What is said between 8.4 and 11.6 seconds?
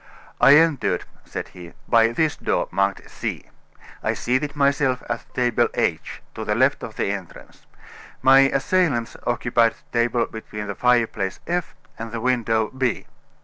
assailants occupied the table between the fireplace,